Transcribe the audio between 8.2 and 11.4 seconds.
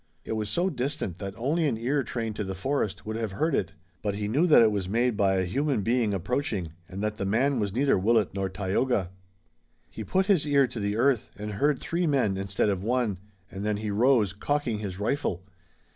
nor Tayoga. He put his ear to the earth